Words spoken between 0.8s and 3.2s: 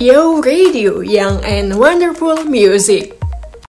young and wonderful music.